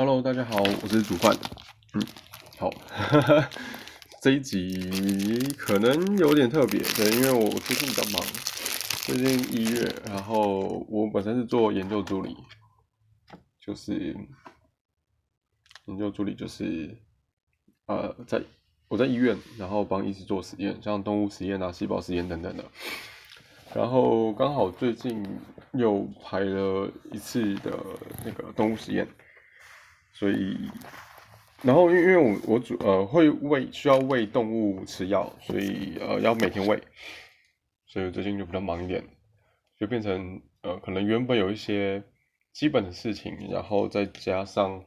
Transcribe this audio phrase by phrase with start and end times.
[0.00, 1.36] Hello，大家好，我是煮饭。
[1.94, 2.00] 嗯，
[2.56, 2.70] 好，
[4.22, 4.78] 这一集
[5.58, 8.24] 可能有点特别，对，因为我最近比较忙，
[9.04, 12.36] 最近一月，然后我本身是做研究助理，
[13.58, 14.16] 就是
[15.86, 16.96] 研究助理，就是
[17.86, 18.40] 呃，在
[18.86, 22.64] 我在医院，然后帮医师做实验，像动物实验啊、细胞实验等等的。
[23.74, 25.26] 然后刚好最近
[25.72, 27.76] 又排了一次的
[28.24, 29.08] 那个动物实验，
[30.18, 30.56] 所以，
[31.62, 36.82] 然后因为因为我我主呃会喂需要喂动物吃药，所以呃要每天喂，
[37.86, 39.04] 所以最近就比较忙一点，
[39.76, 42.02] 就变成呃可能原本有一些
[42.52, 44.84] 基本的事情，然后再加上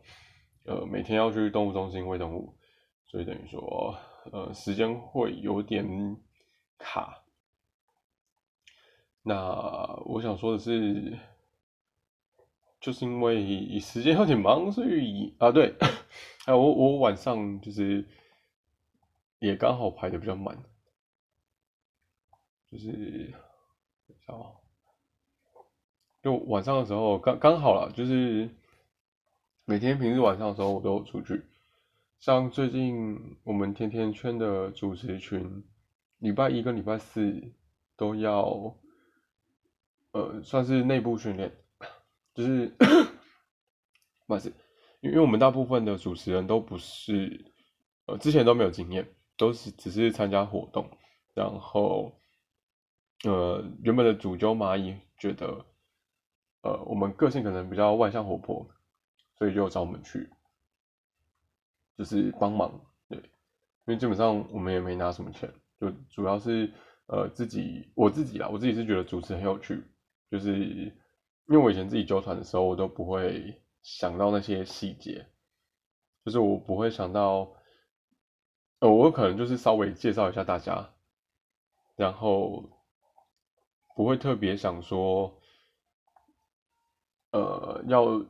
[0.66, 2.58] 呃每天要去动物中心喂动物，
[3.06, 3.98] 所以等于说
[4.34, 6.18] 呃时间会有点
[6.78, 7.24] 卡。
[9.24, 11.18] 那我想说的是，
[12.82, 15.76] 就是因为时间有点忙，所以啊对，
[16.46, 18.06] 哎 我我晚上就是
[19.40, 20.58] 也刚好排的比较满，
[22.72, 23.34] 就是
[24.28, 24.58] 哦，
[26.24, 28.50] 就晚上的时候刚刚好了，就是
[29.66, 31.46] 每天平日晚上的时候我都出去，
[32.20, 35.64] 像最近我们甜甜圈的主持群，
[36.18, 37.54] 礼拜一跟礼拜四
[37.96, 38.76] 都要。
[40.14, 41.54] 呃，算是内部训练，
[42.34, 42.68] 就是，
[44.26, 44.54] 不好意思，
[45.02, 47.54] 因为我们大部分的主持人都不是，
[48.06, 50.90] 呃，之前都没有经验，都是只是参加活动，
[51.34, 52.22] 然后，
[53.26, 55.66] 呃，原本的主揪蚂蚁觉得，
[56.62, 58.66] 呃，我们个性可能比较外向活泼，
[59.38, 60.30] 所以就找我们去，
[61.98, 63.24] 就是帮忙，对，因
[63.88, 66.72] 为基本上我们也没拿什么钱，就主要是，
[67.08, 69.84] 呃，自己我自己啦，我自己是觉得主持很有趣。
[70.30, 70.96] 就是
[71.48, 75.28] 因为我以前自己纠团的时候，我都不会想到那些细节，
[76.24, 77.52] 就是我不会想到，
[78.80, 80.94] 呃，我可能就是稍微介绍一下大家，
[81.96, 82.70] 然后
[83.96, 85.42] 不会特别想说，
[87.32, 88.24] 呃，要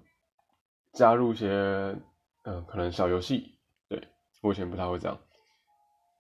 [0.94, 1.48] 加入一些，
[2.44, 4.08] 嗯，可能小游戏，对
[4.42, 5.20] 我以前不太会这样，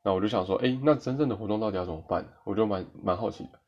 [0.04, 2.32] 那我就想说，哎，那真正的活动到底要怎么办？
[2.44, 3.61] 我就蛮蛮好奇的。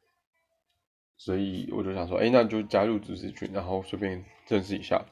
[1.17, 5.05] 所以我就想说，哎，那就加入知识群，然后顺便认识一下，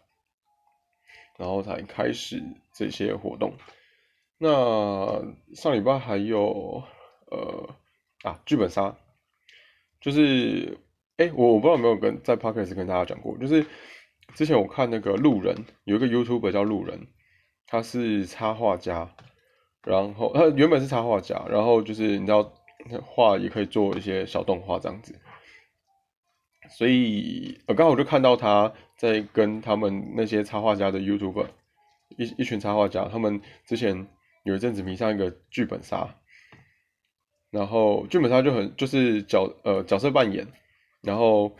[1.38, 3.54] 然后才开始这些活动。
[4.38, 5.24] 那
[5.54, 6.84] 上礼拜还有
[7.30, 7.76] 呃
[8.24, 8.98] 啊剧本杀，
[10.02, 10.78] 就是
[11.18, 13.66] 哎我我不知道有没有跟在 podcast 跟大家讲过，就是
[14.34, 17.08] 之前我看那个路人有一个 YouTuber 叫路人，
[17.68, 19.16] 他是插画家，
[19.84, 22.52] 然后他原本是插画家，然后就是你知道
[23.06, 25.22] 画也可以做一些小动画这样子。
[26.72, 31.46] 所以，我刚好就看到他在跟他们那些插画家的 YouTube，
[32.18, 34.08] 一一群插画家，他们之前
[34.44, 36.16] 有一阵子迷上一个剧本杀，
[37.50, 40.48] 然后剧本杀就很就是角呃角色扮演，
[41.02, 41.56] 然后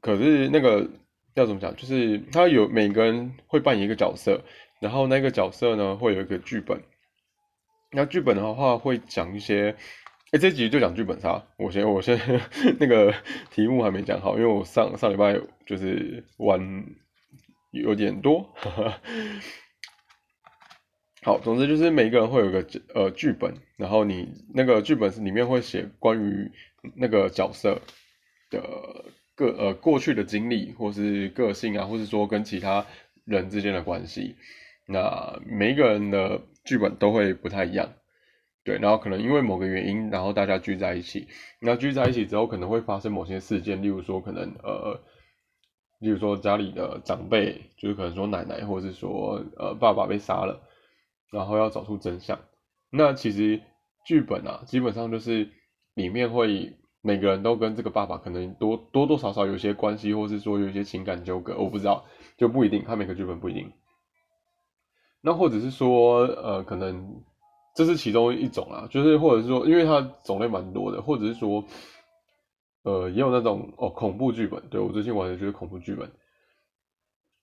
[0.00, 0.88] 可是那个
[1.34, 4.40] 要怎么讲，就是他有每个人会扮演一个角色，
[4.80, 6.80] 然后那个角色呢会有一个剧本，
[7.90, 9.74] 那剧本的话会讲一些。
[10.32, 11.40] 哎，这集就讲剧本杀。
[11.56, 12.18] 我先，我先
[12.80, 13.14] 那个
[13.52, 16.84] 题目还没讲好，因为我上上礼拜就是玩
[17.70, 18.52] 有点多。
[21.22, 26.50] 好，总之就是每个人会有个呃剧本，然后你那个剧本是里面会写关于
[26.96, 27.80] 那个角色
[28.50, 28.60] 的
[29.36, 32.84] 个呃过去的经历，或是个性啊，或是说跟其他
[33.24, 34.34] 人之间的关系。
[34.88, 37.92] 那每一个人的剧本都会不太一样。
[38.66, 41.28] 对，然后可能因为某个原因，然后大家聚在一起，
[41.60, 45.00] 那聚在一起之后，可能会发生某些事件，例如说可能呃，
[46.00, 50.60] 例如说家里的长辈，就是可能说奶奶，或者是说呃爸爸被杀了，
[51.30, 52.40] 然后要找出真相。
[52.90, 53.62] 那其实
[54.04, 55.48] 剧本啊，基本上就是
[55.94, 62.04] 里面会每个人都跟这个爸爸可能多多多少少有些关系，或是说有一些情感纠葛，我不知道，
[62.36, 63.72] 就不一定，他每个剧本不一定。
[65.20, 67.22] 那或者是说呃可能。
[67.76, 71.62] 这是其中一种啊，就是或者是说，因为它种类蛮多的，或者是说，
[72.84, 74.62] 呃，也有那种哦恐怖剧本。
[74.70, 76.10] 对我最近玩的就是恐怖剧本。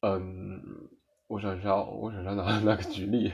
[0.02, 0.60] 嗯，
[1.28, 3.32] 我想一下，我想一下拿那 个举例？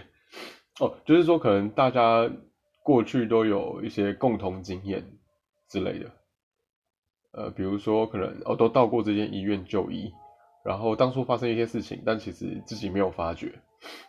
[0.81, 2.30] 哦，就是说可能大家
[2.84, 5.18] 过去都有一些共同经验
[5.69, 6.12] 之类的。
[7.31, 10.12] 呃，比如说可能哦都到过这间医院就医，
[10.66, 13.62] 然后当初发生一些事情，但其实自己没有发觉，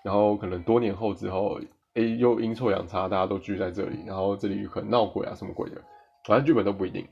[0.02, 1.60] 然后可能多年后之后。
[1.94, 5.82] 哎，又阴错阳差，大家都聚在这里，然后这里可能闹鬼啊，什么鬼的，
[6.24, 7.06] 反正剧本都不一定。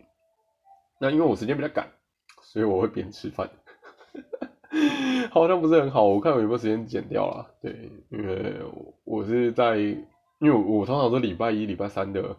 [1.00, 1.88] 那因为我时间比较赶，
[2.42, 3.48] 所以我会边吃饭。
[5.30, 7.46] 好像不是很好，我看我有没有时间剪掉了。
[7.60, 8.54] 对，因为
[9.04, 10.04] 我是在，因
[10.42, 12.36] 为我通常是礼拜一、礼拜三的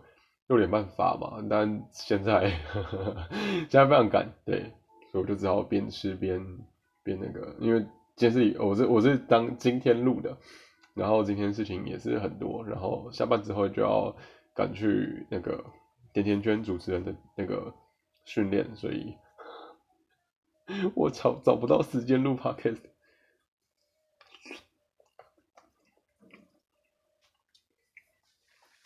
[0.47, 2.49] 六点半发嘛，但现在
[3.69, 4.71] 现在非常赶，对，
[5.11, 6.43] 所以我就只好边吃边
[7.03, 10.37] 边那个，因为今天是我是我是当今天录的，
[10.99, 14.15] 然后今天事情也是很多，然后下班之后就要
[14.53, 15.65] 赶去那个
[16.13, 17.73] 甜甜圈主持人的那个
[18.25, 19.15] 训练，所以。
[20.93, 22.77] 我找找不到时间录 podcast，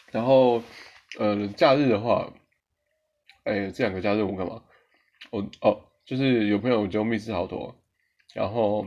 [0.09, 0.63] 然后，
[1.19, 2.31] 呃，假日的话，
[3.43, 4.63] 哎，这两个假日我干嘛？
[5.29, 7.75] 我哦，就是有朋友就密室好多，
[8.33, 8.85] 然后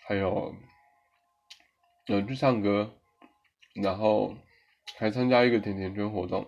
[0.00, 0.54] 还有，
[2.08, 2.92] 嗯，去唱歌，
[3.74, 4.36] 然后
[4.96, 6.46] 还参加一个甜甜圈活动，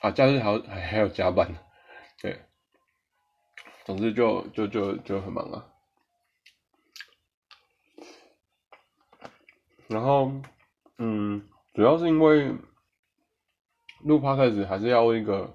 [0.00, 1.54] 啊，假日还要还还要加班，
[2.20, 2.40] 对。
[3.84, 5.66] 总之就就就就很忙啊，
[9.86, 10.30] 然后
[10.98, 12.54] 嗯，主要是因为
[14.02, 15.54] 录 podcast 还是要一个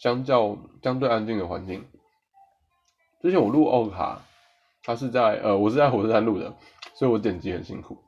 [0.00, 1.84] 相较相对安静的环境。
[3.20, 4.22] 之前我录奥卡，
[4.84, 6.56] 它是在呃我是在火车站录的，
[6.94, 8.00] 所以我剪辑很辛苦。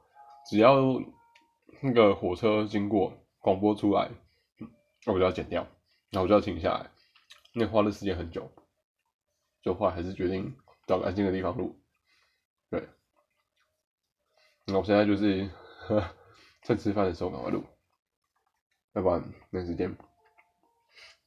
[0.50, 1.00] 只要
[1.80, 4.10] 那个火车经过广播出来，
[5.06, 5.62] 那我就要剪掉，
[6.10, 6.90] 然后我就要停下来，
[7.54, 8.50] 那花的时间很久。
[9.62, 10.56] 就话还是决定
[10.88, 11.78] 找个安静的地方录，
[12.68, 12.88] 对。
[14.66, 15.48] 那我现在就是
[15.86, 16.02] 呵
[16.64, 17.62] 趁吃饭的时候赶快录，
[18.94, 19.96] 要不然没时间。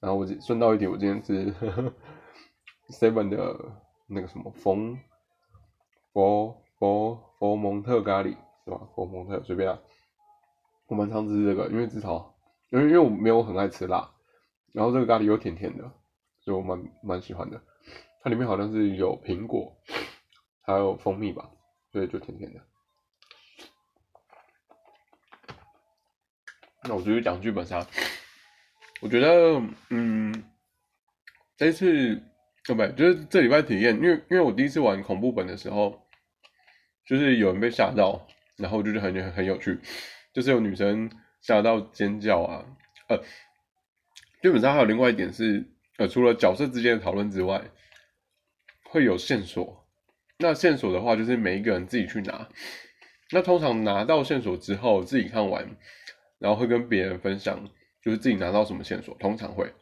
[0.01, 1.53] 然后我顺道一提，我今天吃
[2.91, 3.57] seven 的
[4.07, 4.75] 那个什么佛
[6.11, 8.35] 佛佛佛蒙特咖喱
[8.65, 8.79] 是吧？
[8.95, 9.79] 佛蒙特随便啊。
[10.87, 12.35] 我蛮常吃这个，因为至少
[12.69, 14.11] 因为因为我没有很爱吃辣，
[14.73, 15.83] 然后这个咖喱又甜甜的，
[16.41, 17.59] 所以我蛮蛮喜欢的。
[18.21, 19.75] 它里面好像是有苹果，
[20.61, 21.49] 还有蜂蜜吧，
[21.91, 22.61] 所以就甜甜的。
[26.83, 27.85] 那我继续讲剧本杀，
[29.01, 30.43] 我觉得，嗯，
[31.55, 32.21] 这次，
[32.65, 32.85] 对不？
[32.95, 36.05] 就是这礼拜体验，因为因为我第一次玩恐怖本的时候，
[37.05, 38.27] 就是有人被吓到，
[38.57, 39.79] 然后就是很很有趣，
[40.33, 41.09] 就是有女生
[41.41, 42.65] 吓到尖叫啊，
[43.09, 43.17] 呃，
[44.41, 45.65] 基本上还有另外一点是，
[45.97, 47.63] 呃，除了角色之间的讨论之外。
[48.85, 49.87] 会有线索，
[50.37, 52.47] 那线索的话就是每一个人自己去拿。
[53.31, 55.67] 那通常拿到线索之后，自己看完，
[56.37, 57.67] 然后会跟别人分享，
[58.03, 59.17] 就是自己拿到什么线索。
[59.17, 59.73] 通常会，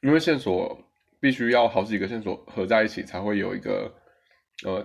[0.00, 0.82] 因为线索
[1.20, 3.94] 必须要好几个线索合在一起，才会有一个，
[4.64, 4.82] 呃，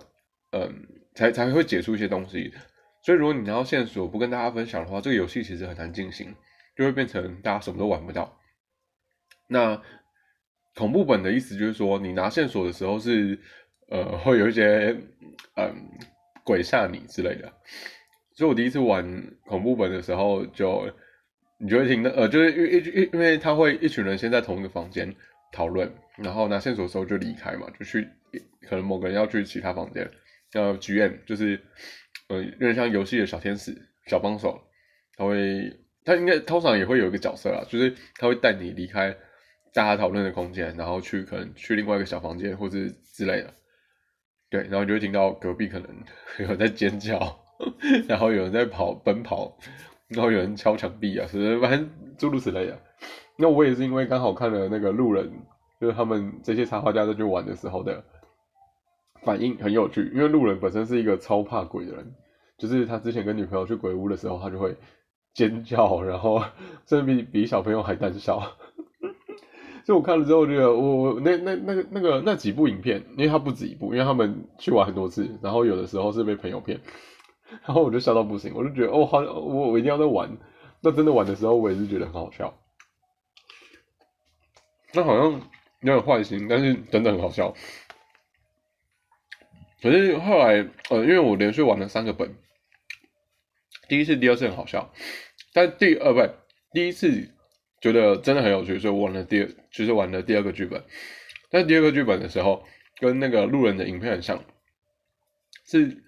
[0.51, 0.85] 嗯，
[1.15, 2.53] 才才会解出一些东西。
[3.01, 6.35] 所以如果你拿到线索不跟大家分享的话，这个游戏其实很难进行，
[6.75, 8.39] 就会变成大家什么都玩不到。
[9.47, 9.81] 那
[10.75, 13.39] 恐怖本的意思就是说，你拿线索的时候是。
[13.91, 14.95] 呃，会有一些
[15.55, 15.89] 嗯
[16.43, 17.51] 鬼吓你之类的，
[18.35, 19.03] 所以我第一次玩
[19.47, 20.87] 恐怖本的时候，就
[21.57, 25.11] 你就会听到，呃，就是因为因因为他会一群人先在同一个房间
[25.51, 28.07] 讨论，然后拿线索的时候就离开嘛，就去
[28.61, 30.07] 可能某个人要去其他房间，
[30.53, 31.61] 呃，GM 就是
[32.27, 33.75] 呃有点像游戏的小天使、
[34.07, 34.59] 小帮手，
[35.15, 39.15] 他会他应该通常也会有一个角色啊，就是他会带你离开
[39.73, 42.77] 大家讨论的空间，然后去可能去另外一个小房间或者
[43.13, 43.53] 之类的。
[44.49, 45.87] 对，然后就会听到隔壁可能
[46.39, 47.39] 有人在尖叫，
[48.07, 49.55] 然后有人在跑奔跑，
[50.07, 52.81] 然后有人敲墙壁啊，是反正诸如此类的。
[53.37, 55.31] 那我也是因为刚好看了那个路人，
[55.79, 58.03] 就是他们这些插画家在去玩的时候的
[59.23, 62.13] 反应很有趣，因为路人本身是一个超怕鬼的人，
[62.57, 64.75] 就是他之前跟女朋友去鬼屋的时候，他就会
[65.33, 66.41] 尖叫，然后
[66.87, 68.41] 甚至比比小朋友还胆小。
[69.85, 76.79] 就我看了之后，觉得我我那那那个那个那几部影片，因为他不止一部，因为他们去玩很多次，然后有的时候是被朋友骗，
[77.65, 80.37] 然后我就笑到不行，我就觉得哦好，我我一定要在玩，
[80.81, 82.53] 那真的玩的时候，我也是觉得很好笑，
[84.93, 85.31] 那好像
[85.81, 87.55] 有点坏心，但是真的很好笑。
[89.81, 92.35] 可是后来呃，因为我连续玩了三个本，
[93.87, 94.93] 第一次、第二次很好笑，
[95.53, 96.33] 但第二不
[96.73, 97.29] 第一次。
[97.81, 100.83] 觉得真的很有趣，所以我玩了第二，就是玩了第二个剧本。
[101.49, 102.65] 但第二个剧本的时候，
[102.99, 104.43] 跟那个路人的影片很像，
[105.65, 106.03] 是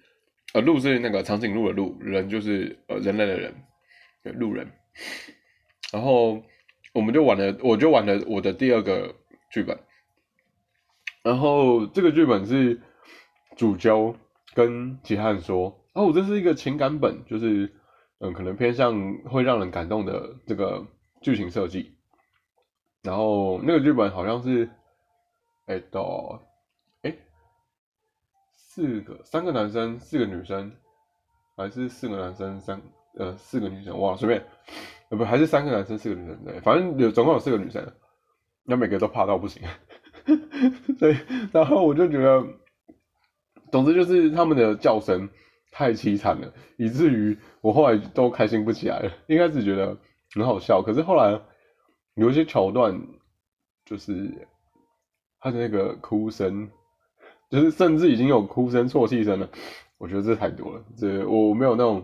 [0.52, 3.54] 呃路是那个长颈鹿的鹿，人就是呃人类的人，
[4.38, 4.70] 路人。
[5.90, 6.42] 然后
[6.92, 9.16] 我们就玩了，我就玩了我的第二个
[9.50, 9.78] 剧本。
[11.22, 12.82] 然后这个剧本是
[13.56, 14.14] 主角
[14.54, 17.72] 跟其他人说：“哦，这是一个情感本，就是
[18.18, 20.86] 嗯，可能偏向会让人感动的这个。”
[21.22, 21.94] 剧情设计，
[23.00, 24.68] 然后那个剧本好像是，
[25.66, 26.42] 哎到，
[27.02, 27.16] 哎
[28.50, 30.72] 四个三个男生四个女生，
[31.56, 32.82] 还是四个男生三
[33.14, 34.44] 呃四个女生，哇随便，
[35.10, 37.92] 呃不还是三个男生四个女生对，反正有总共有四个女生，
[38.64, 39.62] 那每个都怕到不行，
[40.98, 41.16] 所以
[41.52, 42.44] 然后我就觉得，
[43.72, 45.28] 总之就是他们的叫声
[45.72, 49.10] 太凄惨了，以至于我后来都开心不起来了。
[49.26, 49.98] 一开始觉得
[50.32, 51.40] 很好笑，可是后来
[52.14, 52.96] 有一些桥段，
[53.84, 54.46] 就是
[55.40, 56.70] 他的那个哭声。
[57.50, 59.46] 就是甚至已经有哭声、啜泣声了，
[59.98, 60.82] 我觉得这太多了。
[60.96, 62.02] 这我没有那种，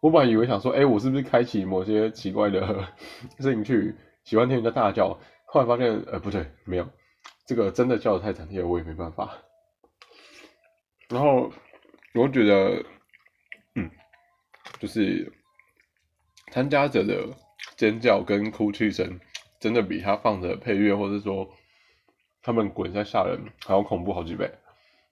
[0.00, 2.60] 我本来以为想说，哎，我是不是开启某些奇怪的
[3.38, 5.16] 事情去喜欢听人家大叫？
[5.46, 6.88] 后来发现，呃，不对，没有，
[7.46, 9.30] 这个真的叫的太惨烈，我也没办法。
[11.14, 11.52] 然后
[12.12, 12.84] 我觉得，
[13.76, 13.88] 嗯，
[14.80, 15.32] 就是
[16.50, 17.28] 参加者的
[17.76, 19.20] 尖叫跟哭泣声，
[19.60, 21.48] 真的比他放的配乐，或者说
[22.42, 24.50] 他们滚在吓人还要恐怖好几倍。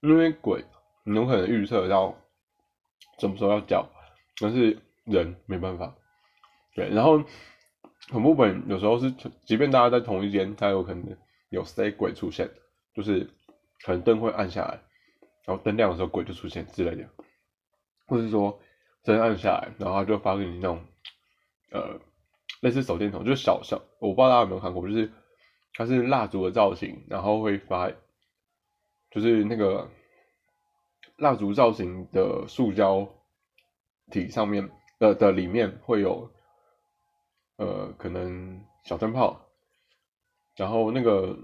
[0.01, 0.65] 因为鬼，
[1.05, 2.19] 你有可能预测到
[3.21, 3.89] 什么时候要叫，
[4.41, 5.95] 但是人没办法。
[6.75, 7.23] 对，然后
[8.11, 9.13] 恐怖本有时候是，
[9.47, 11.17] 即便大家在同一间，它有可能
[11.51, 12.51] 有 stay 鬼出现，
[12.93, 13.31] 就是
[13.85, 14.81] 可能灯会暗下来，
[15.45, 17.09] 然后灯亮的时候鬼就出现之类的，
[18.07, 18.61] 或者是说
[19.05, 20.85] 灯暗下来，然后它就发给你那种
[21.71, 22.01] 呃
[22.61, 25.11] 类似手电筒，就是小小，我不知道大家有没有看过，就是
[25.75, 27.91] 它是蜡烛的造型，然后会发。
[29.11, 29.91] 就是那个
[31.19, 33.07] 蜡烛造型的塑胶
[34.11, 36.31] 体上面的的里面会有
[37.57, 39.39] 呃可能小灯泡，
[40.57, 41.39] 然后那个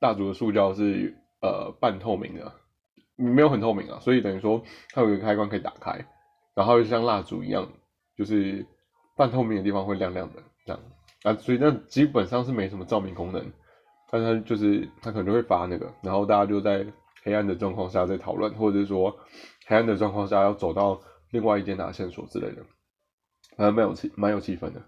[0.00, 2.54] 蜡烛的塑胶是呃半透明的，
[3.16, 6.06] 没有很透明啊，所以等于说它有一个开关可以打开，
[6.54, 7.72] 然后就像蜡烛一样，
[8.16, 8.66] 就是
[9.16, 10.82] 半透明的地方会亮亮的这样
[11.22, 13.52] 啊，所以那基本上是没什么照明功能。
[14.10, 16.86] 但它就是他可能就会发那个，然后大家就在
[17.24, 19.18] 黑暗的状况下在讨论，或者是说
[19.66, 22.64] 黑暗的状况下要走到另外一间拿线索之类的，
[23.56, 24.82] 还蛮有气蛮有气氛的。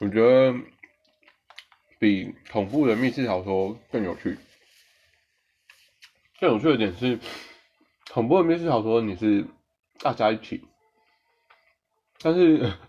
[0.00, 0.54] 我觉得
[1.98, 4.38] 比恐怖的密室小说更有趣。
[6.40, 7.18] 更有趣的点是，
[8.12, 9.46] 恐怖的密室小说你是
[10.00, 10.62] 大家一起，
[12.20, 12.72] 但是。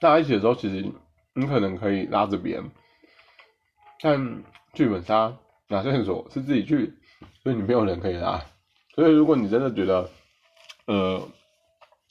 [0.00, 0.92] 大家一起的时候，其实
[1.34, 2.70] 你可能可以拉着别人，
[4.00, 5.36] 但剧本杀
[5.66, 6.94] 拿线索是自己去，
[7.42, 8.44] 所以你没有人可以拉。
[8.94, 10.08] 所以如果你真的觉得
[10.86, 11.28] 呃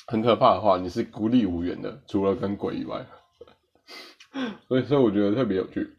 [0.05, 3.05] 很可怕的话，你是孤立无援的，除了跟鬼以外。
[4.67, 5.96] 所以所以我觉得特别有趣。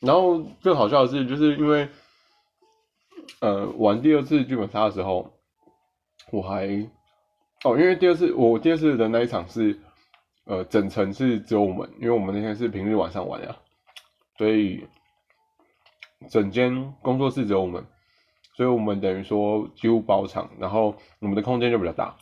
[0.00, 1.88] 然后更好笑的是，就是因为
[3.40, 5.32] 呃玩第二次剧本杀的时候，
[6.30, 6.66] 我还
[7.64, 9.80] 哦，因为第二次我第二次的那一场是。
[10.48, 13.56] 呃，整层是只有我们，因为我们那天是平日晚上玩呀，
[14.38, 14.86] 所以
[16.30, 17.84] 整间工作室只有我们，
[18.54, 22.16] 所以我们等于说几乎包场，然后我们的空间就比较大。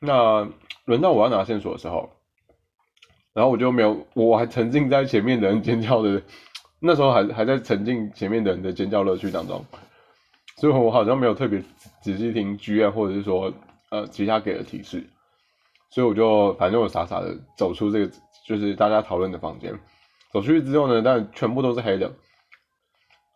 [0.00, 0.50] 那
[0.84, 2.10] 轮到我要拿线索的时候，
[3.34, 6.22] 然后我就没有，我还沉浸在前面的人尖叫的，
[6.80, 9.64] 那时候还还在沉浸前面的人的尖叫乐趣当中，
[10.56, 11.62] 所以我好像没有特别
[12.02, 13.52] 仔细听剧院或者是说
[13.90, 15.02] 呃其他给的提示。
[15.90, 18.12] 所以我就反正我傻傻的走出这个
[18.46, 19.78] 就是大家讨论的房间，
[20.32, 22.10] 走出去之后呢，但全部都是黑的。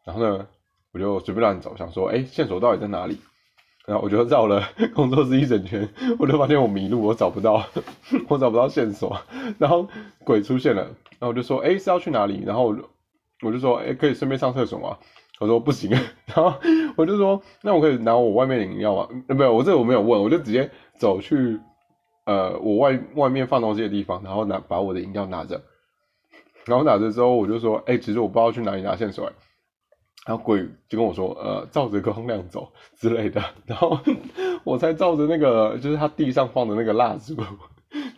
[0.04, 0.46] 然后呢，
[0.92, 3.18] 我就随便乱走，想说，哎，线索到底在哪里？
[3.86, 4.62] 然后我就绕了
[4.94, 5.88] 工作室一整圈，
[6.18, 7.64] 我就发现我迷路，我找不到，
[8.28, 9.16] 我找不到线索。
[9.58, 9.86] 然后
[10.24, 10.82] 鬼出现了，
[11.18, 12.42] 然后我就说，哎，是要去哪里？
[12.44, 12.88] 然后我就
[13.42, 14.96] 我就说，哎，可以顺便上厕所吗？
[15.38, 15.90] 我说不行。
[16.26, 16.52] 然后
[16.96, 19.08] 我就说，那我可以拿我外面的饮料吗？
[19.28, 21.60] 没有，我这我没有问，我就直接走去。
[22.24, 25.62] 呃，我外外面放东西的地方，然后拿把我的饮料拿着，
[26.64, 29.30] 然后拿着之后，我就说，哎，其实我不知道去哪里拿线索，
[30.26, 33.99] 然后鬼就跟我说，呃，照着光亮走之类的，然后
[34.64, 37.37] 我才照着那个，就是他地上放的那个蜡烛，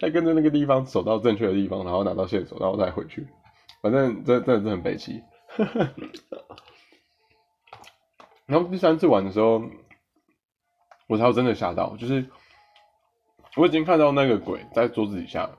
[0.01, 3.29] 再跟着那个地方走到正确的地方，然后拿到线索，然后再回去，
[3.83, 5.23] 反正真真的是很悲戚。
[8.47, 9.63] 然后第三次玩的时候，
[11.07, 12.27] 我才真的吓到，就是。
[13.57, 15.51] 我已经看到那个鬼在桌子底下，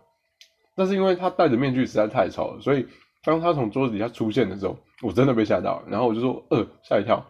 [0.74, 2.88] 但是因为他戴着面具实在太丑了，所以
[3.24, 7.26] 当他从桌子底下出现的时候，我真的被吓到，然后我就说呃吓一跳，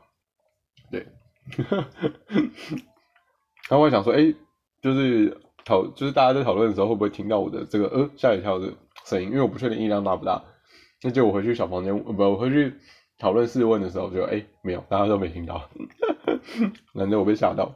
[0.91, 1.05] 对，
[3.69, 4.33] 然后我想说哎，
[4.81, 8.73] 就是讨就是大家在讨论的时候会不会听到我的这个呃吓一跳的
[9.05, 10.43] 声音，因为我不确定音量大不大，
[11.03, 12.75] 那就我回去小房间不我回去
[13.17, 15.69] 讨论试问的时候就哎没有大家都没听到，
[16.93, 17.75] 难得我被吓到。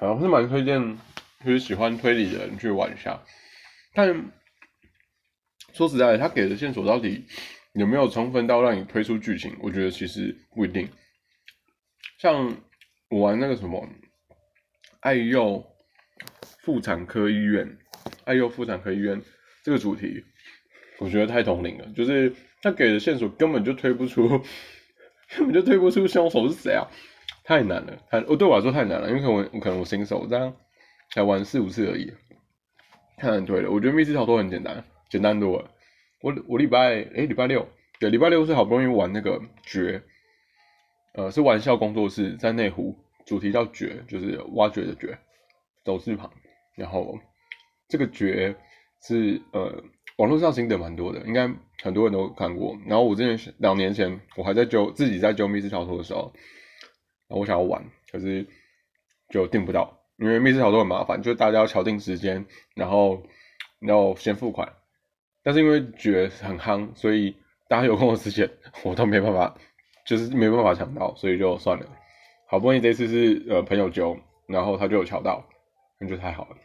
[0.00, 0.98] 我是蛮推荐，
[1.44, 3.20] 就是喜欢推理的人去玩一下。
[3.94, 4.32] 但
[5.72, 7.26] 说实在的，他给的线索到底
[7.72, 9.56] 有没有充分到让你推出剧情？
[9.60, 10.88] 我觉得其实不一定。
[12.18, 12.56] 像
[13.08, 13.88] 我玩那个什么
[15.00, 15.64] 爱幼
[16.60, 17.78] 妇产科医院，
[18.24, 19.20] 爱幼妇产科医院
[19.64, 20.24] 这个主题，
[20.98, 24.28] 我觉得太同龄了，就是他给的线索根本就推不出，
[25.36, 26.86] 根本就推不出凶手是谁啊！
[27.44, 30.54] 太难了，太我对我来说太难了，因为可能我可能我新手，这样
[31.10, 32.12] 才玩四五次而已，
[33.16, 33.70] 太难推了。
[33.70, 35.70] 我觉得密室逃脱很简单，简单多了。
[36.22, 37.68] 我我礼拜诶礼拜六
[38.00, 40.02] 对礼拜六是好不容易玩那个绝，
[41.12, 45.18] 呃是玩笑工作室在内湖，主题叫绝，就是挖掘的掘，
[45.84, 46.32] 走字旁。
[46.74, 47.18] 然后
[47.88, 48.56] 这个绝
[49.02, 49.84] 是呃
[50.16, 51.46] 网络上心得蛮多的，应该
[51.82, 52.76] 很多人都看过。
[52.86, 56.32] 然后我之前两年前我还在揪自己在揪密室逃脱的时候。
[57.34, 58.46] 我想要玩，可是
[59.30, 63.22] 就订不到，因为密室逃脱很麻烦，就是大家要敲定时间，然后
[63.80, 64.74] 要先付款。
[65.42, 67.36] 但是因为觉得很夯，所以
[67.68, 68.50] 大家有空的时间
[68.84, 69.56] 我都没办法，
[70.06, 71.86] 就是没办法抢到，所以就算了。
[72.46, 75.48] 好不容易这次是呃朋友揪，然后他就有抢到，
[75.98, 76.56] 那就太好了。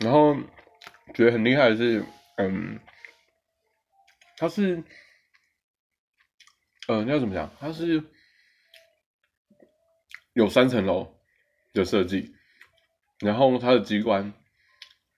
[0.00, 0.36] 然后
[1.14, 2.04] 觉得很厉害的是，
[2.36, 2.78] 嗯，
[4.36, 4.82] 他是。
[6.88, 7.50] 呃，那要怎么讲？
[7.58, 8.00] 他是
[10.34, 11.12] 有三层楼
[11.72, 12.32] 的设计，
[13.18, 14.32] 然后它的机关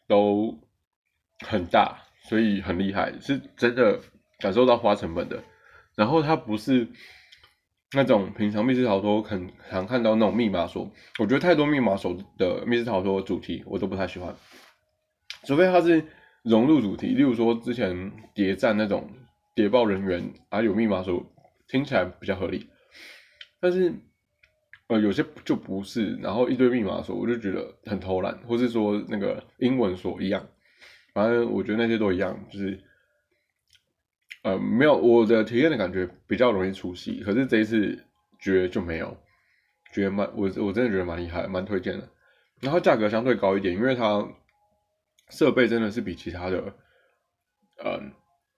[0.09, 0.59] 都
[1.47, 4.00] 很大，所以很厉害，是真的
[4.41, 5.45] 感受到花成本的。
[5.95, 6.88] 然后它不是
[7.93, 14.35] 那种平常密室逃脱很常看到那种密码锁，我觉得太多密码锁的密室逃脱主题我都不太喜欢，
[15.45, 16.05] 除非它是
[16.43, 19.09] 融入主题，例如说之前谍战那种
[19.55, 21.25] 谍报人员啊有密码锁。
[21.71, 22.67] 听起来比较合理，
[23.61, 23.93] 但是
[24.88, 30.47] 呃有些就不是，然后一堆密码锁，我就觉得很偷懒，或是说那个英文锁一样，
[31.14, 32.83] 反正我觉得那些都一样，就是
[34.42, 38.05] 呃没有我的体验的感觉比较容易出戏，可是这一次
[38.40, 39.16] 觉得就没有，
[39.92, 42.09] 觉得蛮我我真的觉得蛮厉害，蛮推荐的，
[42.61, 44.27] 然后价格相对高一点，因为它
[45.29, 46.74] 设备真的是比其他的，
[47.85, 48.11] 嗯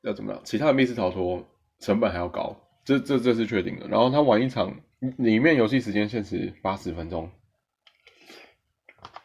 [0.03, 1.45] 要怎么样，其他的密室逃脱
[1.81, 2.57] 成本还要高。
[2.85, 7.33] 这这这是确定的，然后他玩一场，里面游戏时间限时八十分钟，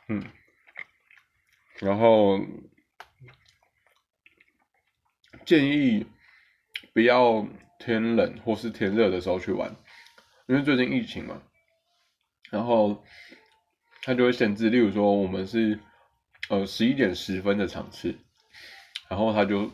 [0.08, 0.24] 嗯，
[1.80, 2.40] 然后
[5.46, 6.06] 建议
[6.94, 7.46] 不要
[7.78, 9.76] 天冷或是天热的时候去玩，
[10.48, 11.42] 因为最近疫情嘛，
[12.50, 13.04] 然后
[14.02, 15.78] 他就会限制，例如说我们是
[16.50, 18.16] 呃十一点十分的场次，
[19.10, 19.70] 然后他就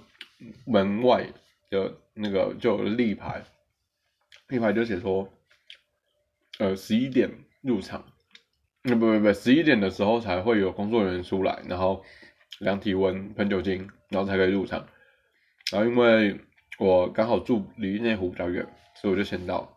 [0.65, 1.27] 门外
[1.69, 3.43] 的那个就有立牌。
[4.47, 5.31] 立牌就写说，
[6.61, 7.27] 呃，十一点
[7.61, 8.05] 入场，
[8.83, 12.05] 那不不不，十一点的时候才会有工作人员出来，然后
[12.59, 14.85] 量体温、喷酒精，然后才可以入场。
[15.71, 16.39] 然后因为
[16.77, 19.75] 我刚好住离内湖比较远，所以我就先到，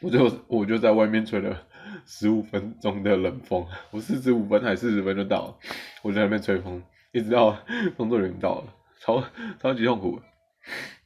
[0.00, 1.64] 我就我就在外面吹了
[2.04, 5.58] 十五分钟的冷风，我四十五分还四十分就到了，
[6.02, 7.56] 我在那边吹风，一直到
[7.96, 9.22] 工作人员到了，超
[9.60, 10.20] 超级痛苦。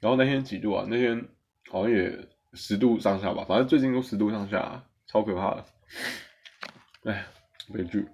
[0.00, 0.86] 然后那天几度啊？
[0.88, 1.28] 那天
[1.70, 2.26] 好像也。
[2.54, 5.64] 十度上下吧，反正最近都十度上下，超可怕的。
[7.04, 7.24] 哎，
[7.72, 8.06] 悲剧。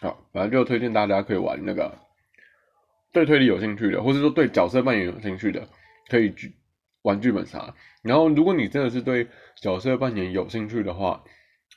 [0.00, 1.96] 好，反正就推荐大家可以玩那个，
[3.12, 5.66] 对推理有兴趣的，或者说对角色扮演有兴趣的，
[6.08, 6.54] 可以剧
[7.02, 7.74] 玩剧本杀。
[8.02, 11.24] 然后，如果你真的是对角色扮演有兴趣的话，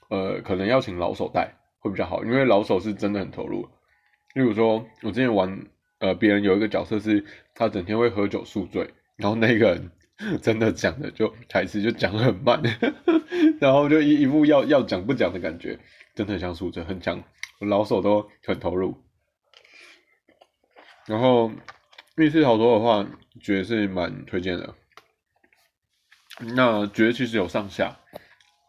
[0.10, 3.70] 呃，可能要请老手带会比较好，因为老手是真的很投入。
[4.34, 5.68] 例如说，我之前玩，
[6.00, 7.24] 呃，别人有一个角色是，
[7.54, 9.92] 他整天会喝酒宿醉，然后那个人。
[10.42, 12.62] 真的讲的就台词就讲很慢，
[13.60, 15.80] 然后就一一副要要讲不讲的感觉，
[16.16, 17.24] 真的很像宿醉，很强，
[17.60, 18.98] 老手都很投入。
[21.06, 21.52] 然后
[22.16, 23.08] 密室逃脱的话，
[23.42, 24.74] 觉得是蛮推荐的。
[26.56, 27.98] 那觉得其实有上下，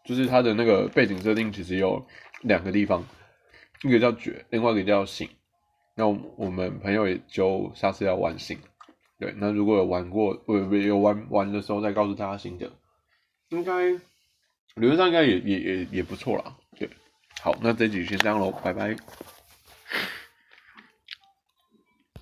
[0.05, 2.07] 就是它的那个背景设定其实有
[2.41, 3.03] 两个地方，
[3.83, 5.27] 一个叫绝，另外一个叫醒。
[5.95, 8.59] 那我们朋友也就下次要玩醒。
[9.19, 12.71] 对，那如果有玩过，不不有玩玩的时候再告诉大家心得，
[13.49, 16.55] 应该理论上应该也也也也不错啦。
[16.77, 16.89] 对，
[17.41, 18.95] 好，那这集先这样喽，拜拜。